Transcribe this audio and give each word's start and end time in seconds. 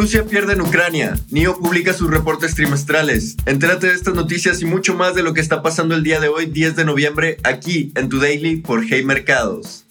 Rusia 0.00 0.24
pierde 0.26 0.52
en 0.52 0.60
Ucrania. 0.60 1.18
NIO 1.28 1.58
publica 1.58 1.92
sus 1.92 2.08
reportes 2.08 2.54
trimestrales. 2.54 3.36
Entérate 3.46 3.88
de 3.88 3.94
estas 3.94 4.14
noticias 4.14 4.62
y 4.62 4.64
mucho 4.64 4.94
más 4.94 5.16
de 5.16 5.24
lo 5.24 5.34
que 5.34 5.40
está 5.40 5.60
pasando 5.60 5.96
el 5.96 6.04
día 6.04 6.20
de 6.20 6.28
hoy, 6.28 6.46
10 6.46 6.76
de 6.76 6.84
noviembre, 6.84 7.38
aquí 7.42 7.90
en 7.96 8.08
Tu 8.08 8.20
Daily 8.20 8.58
por 8.58 8.84
Hey 8.88 9.04
Mercados. 9.04 9.86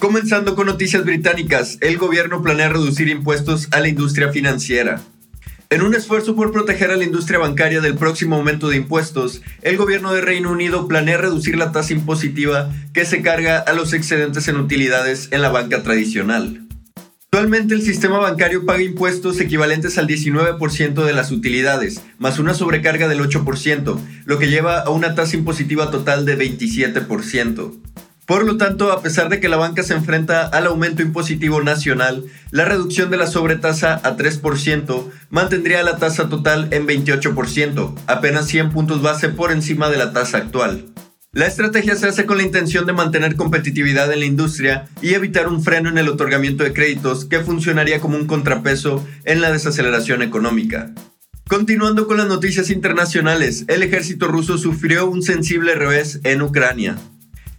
Comenzando 0.00 0.56
con 0.56 0.66
noticias 0.66 1.04
británicas, 1.04 1.78
el 1.80 1.96
gobierno 1.96 2.42
planea 2.42 2.70
reducir 2.70 3.08
impuestos 3.08 3.68
a 3.70 3.78
la 3.78 3.86
industria 3.86 4.32
financiera. 4.32 5.00
En 5.68 5.82
un 5.82 5.94
esfuerzo 5.94 6.34
por 6.34 6.50
proteger 6.50 6.90
a 6.90 6.96
la 6.96 7.04
industria 7.04 7.38
bancaria 7.38 7.80
del 7.80 7.94
próximo 7.94 8.34
aumento 8.34 8.68
de 8.68 8.78
impuestos, 8.78 9.42
el 9.62 9.76
gobierno 9.76 10.12
de 10.12 10.22
Reino 10.22 10.50
Unido 10.50 10.88
planea 10.88 11.18
reducir 11.18 11.56
la 11.56 11.70
tasa 11.70 11.92
impositiva 11.92 12.74
que 12.92 13.04
se 13.04 13.22
carga 13.22 13.60
a 13.60 13.74
los 13.74 13.92
excedentes 13.92 14.48
en 14.48 14.56
utilidades 14.56 15.28
en 15.30 15.40
la 15.40 15.50
banca 15.50 15.84
tradicional. 15.84 16.66
Actualmente 17.40 17.72
el 17.72 17.80
sistema 17.80 18.18
bancario 18.18 18.66
paga 18.66 18.82
impuestos 18.82 19.40
equivalentes 19.40 19.96
al 19.96 20.06
19% 20.06 21.04
de 21.06 21.12
las 21.14 21.30
utilidades, 21.30 22.02
más 22.18 22.38
una 22.38 22.52
sobrecarga 22.52 23.08
del 23.08 23.22
8%, 23.22 23.98
lo 24.26 24.38
que 24.38 24.50
lleva 24.50 24.80
a 24.80 24.90
una 24.90 25.14
tasa 25.14 25.36
impositiva 25.36 25.90
total 25.90 26.26
de 26.26 26.36
27%. 26.36 27.80
Por 28.26 28.44
lo 28.44 28.58
tanto, 28.58 28.92
a 28.92 29.00
pesar 29.00 29.30
de 29.30 29.40
que 29.40 29.48
la 29.48 29.56
banca 29.56 29.82
se 29.82 29.94
enfrenta 29.94 30.48
al 30.48 30.66
aumento 30.66 31.00
impositivo 31.00 31.62
nacional, 31.62 32.26
la 32.50 32.66
reducción 32.66 33.10
de 33.10 33.16
la 33.16 33.26
sobretasa 33.26 33.94
a 34.04 34.18
3% 34.18 35.10
mantendría 35.30 35.82
la 35.82 35.96
tasa 35.96 36.28
total 36.28 36.68
en 36.72 36.86
28%, 36.86 37.94
apenas 38.06 38.48
100 38.48 38.70
puntos 38.70 39.00
base 39.00 39.30
por 39.30 39.50
encima 39.50 39.88
de 39.88 39.96
la 39.96 40.12
tasa 40.12 40.36
actual. 40.36 40.89
La 41.32 41.46
estrategia 41.46 41.94
se 41.94 42.08
hace 42.08 42.26
con 42.26 42.38
la 42.38 42.42
intención 42.42 42.86
de 42.86 42.92
mantener 42.92 43.36
competitividad 43.36 44.12
en 44.12 44.18
la 44.18 44.26
industria 44.26 44.88
y 45.00 45.14
evitar 45.14 45.46
un 45.46 45.62
freno 45.62 45.88
en 45.88 45.96
el 45.96 46.08
otorgamiento 46.08 46.64
de 46.64 46.72
créditos 46.72 47.24
que 47.24 47.38
funcionaría 47.38 48.00
como 48.00 48.16
un 48.16 48.26
contrapeso 48.26 49.06
en 49.24 49.40
la 49.40 49.52
desaceleración 49.52 50.22
económica. 50.22 50.92
Continuando 51.48 52.08
con 52.08 52.16
las 52.16 52.26
noticias 52.26 52.68
internacionales, 52.68 53.64
el 53.68 53.84
ejército 53.84 54.26
ruso 54.26 54.58
sufrió 54.58 55.08
un 55.08 55.22
sensible 55.22 55.76
revés 55.76 56.18
en 56.24 56.42
Ucrania. 56.42 56.96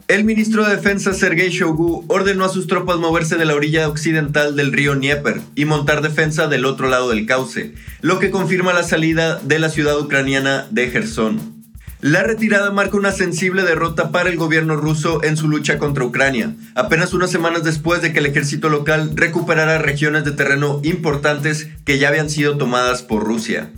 El 0.09 0.25
ministro 0.25 0.65
de 0.65 0.75
Defensa 0.75 1.13
Sergei 1.13 1.49
Shoigu 1.49 2.03
ordenó 2.09 2.43
a 2.43 2.49
sus 2.49 2.67
tropas 2.67 2.97
moverse 2.97 3.37
de 3.37 3.45
la 3.45 3.55
orilla 3.55 3.87
occidental 3.87 4.57
del 4.57 4.73
río 4.73 4.95
Dnieper 4.95 5.39
y 5.55 5.63
montar 5.63 6.01
defensa 6.01 6.47
del 6.47 6.65
otro 6.65 6.89
lado 6.89 7.09
del 7.09 7.25
cauce, 7.25 7.73
lo 8.01 8.19
que 8.19 8.31
confirma 8.31 8.73
la 8.73 8.83
salida 8.83 9.39
de 9.39 9.59
la 9.59 9.69
ciudad 9.69 9.97
ucraniana 9.97 10.67
de 10.71 10.89
Gerson. 10.89 11.60
La 12.01 12.23
retirada 12.23 12.71
marca 12.71 12.97
una 12.97 13.11
sensible 13.11 13.61
derrota 13.61 14.09
para 14.09 14.29
el 14.29 14.35
gobierno 14.35 14.75
ruso 14.75 15.23
en 15.23 15.37
su 15.37 15.47
lucha 15.47 15.77
contra 15.77 16.03
Ucrania, 16.03 16.55
apenas 16.73 17.13
unas 17.13 17.29
semanas 17.29 17.63
después 17.63 18.01
de 18.01 18.11
que 18.11 18.17
el 18.17 18.25
ejército 18.25 18.69
local 18.69 19.11
recuperara 19.13 19.77
regiones 19.77 20.23
de 20.23 20.31
terreno 20.31 20.79
importantes 20.81 21.67
que 21.85 21.99
ya 21.99 22.07
habían 22.07 22.31
sido 22.31 22.57
tomadas 22.57 23.03
por 23.03 23.23
Rusia. 23.23 23.69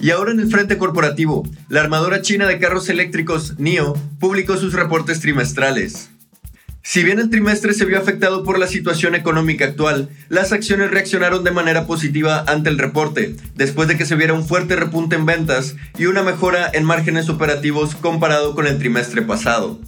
Y 0.00 0.10
ahora 0.10 0.30
en 0.30 0.38
el 0.38 0.48
frente 0.48 0.78
corporativo, 0.78 1.48
la 1.68 1.80
armadora 1.80 2.22
china 2.22 2.46
de 2.46 2.60
carros 2.60 2.88
eléctricos 2.90 3.58
NIO 3.58 3.94
publicó 4.20 4.56
sus 4.56 4.72
reportes 4.72 5.18
trimestrales. 5.18 6.10
Si 6.82 7.02
bien 7.02 7.18
el 7.18 7.28
trimestre 7.28 7.74
se 7.74 7.84
vio 7.84 7.98
afectado 7.98 8.44
por 8.44 8.58
la 8.58 8.66
situación 8.66 9.14
económica 9.14 9.64
actual, 9.64 10.08
las 10.28 10.52
acciones 10.52 10.90
reaccionaron 10.90 11.44
de 11.44 11.50
manera 11.50 11.86
positiva 11.86 12.44
ante 12.46 12.70
el 12.70 12.78
reporte, 12.78 13.36
después 13.54 13.88
de 13.88 13.98
que 13.98 14.06
se 14.06 14.16
viera 14.16 14.32
un 14.32 14.46
fuerte 14.46 14.76
repunte 14.76 15.16
en 15.16 15.26
ventas 15.26 15.76
y 15.98 16.06
una 16.06 16.22
mejora 16.22 16.70
en 16.72 16.84
márgenes 16.84 17.28
operativos 17.28 17.94
comparado 17.94 18.54
con 18.54 18.66
el 18.66 18.78
trimestre 18.78 19.22
pasado. 19.22 19.78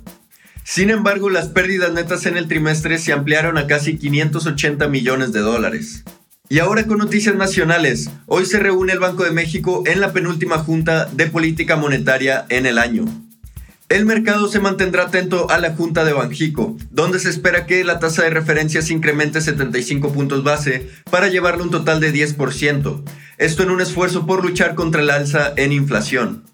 Sin 0.64 0.91
embargo, 0.91 1.30
las 1.30 1.48
pérdidas 1.48 1.92
netas 1.92 2.27
en 2.27 2.36
el 2.36 2.48
trimestre 2.48 2.98
se 2.98 3.12
ampliaron 3.12 3.56
a 3.56 3.66
casi 3.66 3.96
580 3.96 4.86
millones 4.88 5.33
de 5.33 5.41
dólares. 5.41 6.05
Y 6.48 6.58
ahora 6.58 6.84
con 6.84 6.98
noticias 6.98 7.36
nacionales, 7.36 8.11
hoy 8.27 8.44
se 8.44 8.58
reúne 8.58 8.92
el 8.92 8.98
Banco 8.98 9.24
de 9.24 9.30
México 9.30 9.84
en 9.86 10.00
la 10.00 10.12
penúltima 10.12 10.58
junta 10.58 11.06
de 11.06 11.27
política 11.27 11.77
monetaria 11.77 12.44
en 12.48 12.66
el 12.66 12.77
año. 12.77 13.05
El 13.90 14.06
mercado 14.06 14.46
se 14.46 14.61
mantendrá 14.61 15.02
atento 15.02 15.51
a 15.51 15.58
la 15.58 15.74
Junta 15.74 16.05
de 16.05 16.12
Banjico, 16.12 16.77
donde 16.92 17.18
se 17.18 17.28
espera 17.28 17.67
que 17.67 17.83
la 17.83 17.98
tasa 17.98 18.23
de 18.23 18.30
referencia 18.30 18.83
se 18.83 18.92
incremente 18.92 19.40
75 19.40 20.12
puntos 20.12 20.45
base 20.45 20.89
para 21.11 21.27
llevarlo 21.27 21.62
a 21.62 21.64
un 21.64 21.73
total 21.73 21.98
de 21.98 22.14
10%. 22.14 23.02
Esto 23.39 23.62
en 23.64 23.70
un 23.70 23.80
esfuerzo 23.80 24.27
por 24.27 24.45
luchar 24.45 24.77
contra 24.77 25.02
el 25.02 25.11
alza 25.11 25.52
en 25.56 25.73
inflación. 25.73 26.45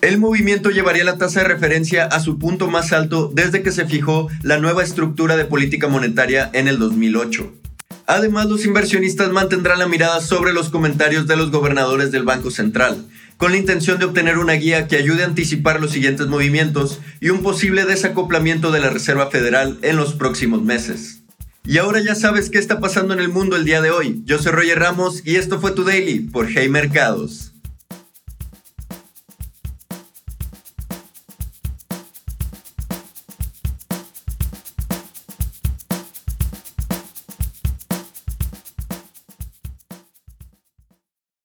El 0.00 0.18
movimiento 0.18 0.70
llevaría 0.70 1.04
la 1.04 1.16
tasa 1.16 1.42
de 1.42 1.48
referencia 1.48 2.06
a 2.06 2.18
su 2.18 2.40
punto 2.40 2.66
más 2.66 2.92
alto 2.92 3.30
desde 3.32 3.62
que 3.62 3.70
se 3.70 3.86
fijó 3.86 4.28
la 4.42 4.58
nueva 4.58 4.82
estructura 4.82 5.36
de 5.36 5.44
política 5.44 5.86
monetaria 5.86 6.50
en 6.54 6.66
el 6.66 6.80
2008. 6.80 7.63
Además, 8.06 8.46
los 8.46 8.66
inversionistas 8.66 9.30
mantendrán 9.30 9.78
la 9.78 9.88
mirada 9.88 10.20
sobre 10.20 10.52
los 10.52 10.68
comentarios 10.68 11.26
de 11.26 11.36
los 11.36 11.50
gobernadores 11.50 12.12
del 12.12 12.24
Banco 12.24 12.50
Central, 12.50 13.06
con 13.38 13.52
la 13.52 13.56
intención 13.56 13.98
de 13.98 14.04
obtener 14.04 14.38
una 14.38 14.52
guía 14.52 14.88
que 14.88 14.96
ayude 14.96 15.22
a 15.22 15.26
anticipar 15.26 15.80
los 15.80 15.92
siguientes 15.92 16.26
movimientos 16.26 17.00
y 17.20 17.30
un 17.30 17.42
posible 17.42 17.86
desacoplamiento 17.86 18.70
de 18.72 18.80
la 18.80 18.90
Reserva 18.90 19.30
Federal 19.30 19.78
en 19.82 19.96
los 19.96 20.12
próximos 20.12 20.62
meses. 20.62 21.22
Y 21.66 21.78
ahora 21.78 22.00
ya 22.00 22.14
sabes 22.14 22.50
qué 22.50 22.58
está 22.58 22.78
pasando 22.78 23.14
en 23.14 23.20
el 23.20 23.30
mundo 23.30 23.56
el 23.56 23.64
día 23.64 23.80
de 23.80 23.90
hoy. 23.90 24.20
Yo 24.26 24.38
soy 24.38 24.52
Roger 24.52 24.80
Ramos 24.80 25.22
y 25.24 25.36
esto 25.36 25.58
fue 25.58 25.72
Tu 25.72 25.82
Daily 25.82 26.20
por 26.20 26.46
Hey 26.50 26.68
Mercados. 26.68 27.53